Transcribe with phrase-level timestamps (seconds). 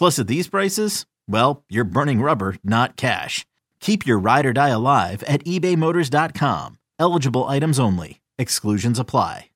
[0.00, 3.44] Plus, at these prices, well, you're burning rubber, not cash.
[3.80, 6.78] Keep your ride or die alive at ebaymotors.com.
[6.98, 8.22] Eligible items only.
[8.38, 9.50] Exclusions apply.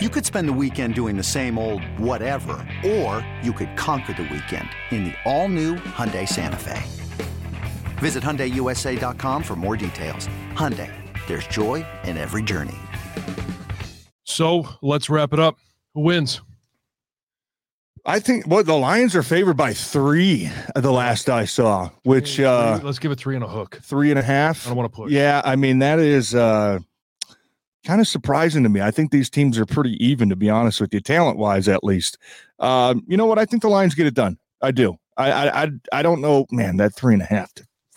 [0.00, 2.52] You could spend the weekend doing the same old whatever,
[2.84, 6.80] or you could conquer the weekend in the all-new Hyundai Santa Fe.
[7.98, 10.28] Visit HyundaiUSA.com for more details.
[10.54, 10.92] Hyundai,
[11.26, 12.78] there's joy in every journey.
[14.22, 15.58] So let's wrap it up.
[15.94, 16.42] Who wins?
[18.04, 20.50] I think what the Lions are favored by three.
[20.74, 24.18] The last I saw, which uh let's give it three and a hook, three and
[24.18, 24.66] a half.
[24.66, 25.12] I don't want to push.
[25.12, 26.80] Yeah, I mean that is uh
[27.86, 28.80] kind of surprising to me.
[28.80, 31.84] I think these teams are pretty even, to be honest with you, talent wise at
[31.84, 32.18] least.
[32.58, 33.38] Um, you know what?
[33.38, 34.38] I think the Lions get it done.
[34.60, 34.96] I do.
[35.16, 36.78] I I I, I don't know, man.
[36.78, 37.52] That three and a half.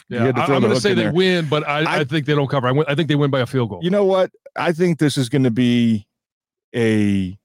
[0.08, 1.14] Yeah, I'm going to say they there.
[1.14, 2.68] win, but I, I, I, think they don't cover.
[2.68, 3.80] I, win, I think they win by a field goal.
[3.82, 4.30] You know what?
[4.56, 6.06] I think this is going to be
[6.76, 7.36] a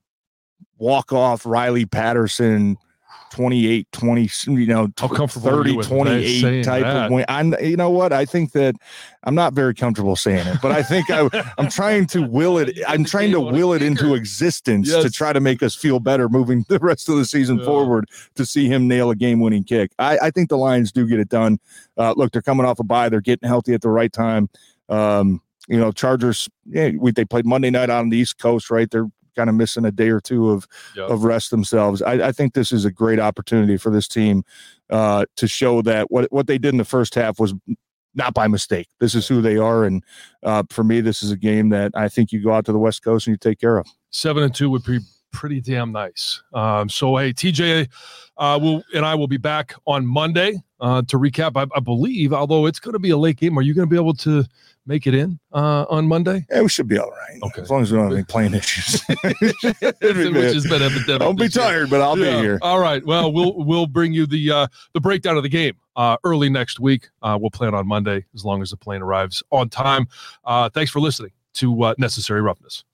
[0.80, 2.76] walk off Riley Patterson
[3.30, 7.06] 28 20 you know How comfortable 30 28 type that?
[7.06, 8.74] of win i'm you know what i think that
[9.22, 12.76] i'm not very comfortable saying it but i think i i'm trying to will it
[12.88, 15.04] i'm trying to will it into existence yes.
[15.04, 17.64] to try to make us feel better moving the rest of the season yeah.
[17.64, 21.20] forward to see him nail a game-winning kick i i think the lions do get
[21.20, 21.56] it done
[21.98, 24.48] uh, look they're coming off a bye they're getting healthy at the right time
[24.88, 26.48] um, you know, Chargers.
[26.66, 28.90] Yeah, we, they played Monday night on the East Coast, right?
[28.90, 31.08] They're kind of missing a day or two of yep.
[31.08, 32.02] of rest themselves.
[32.02, 34.44] I, I, think this is a great opportunity for this team
[34.90, 37.54] uh, to show that what what they did in the first half was
[38.14, 38.88] not by mistake.
[38.98, 40.04] This is who they are, and
[40.42, 42.78] uh, for me, this is a game that I think you go out to the
[42.78, 43.86] West Coast and you take care of.
[44.10, 45.00] Seven and two would be
[45.32, 46.42] pretty damn nice.
[46.52, 47.88] Um, so hey, TJ,
[48.36, 51.52] uh, will and I will be back on Monday uh, to recap.
[51.56, 53.90] I, I believe, although it's going to be a late game, are you going to
[53.90, 54.44] be able to?
[54.86, 56.44] make it in uh, on Monday?
[56.50, 57.38] Yeah, we should be all right.
[57.42, 57.62] Okay.
[57.62, 59.02] As long as we don't have any plane issues.
[59.22, 61.20] Which has been epidemic.
[61.20, 62.36] Don't be tired, but I'll yeah.
[62.36, 62.58] be here.
[62.62, 63.04] All right.
[63.04, 66.80] Well, we'll we'll bring you the uh, the breakdown of the game uh, early next
[66.80, 67.08] week.
[67.22, 70.06] Uh, we'll plan on Monday as long as the plane arrives on time.
[70.44, 72.84] Uh, thanks for listening to uh, Necessary Roughness.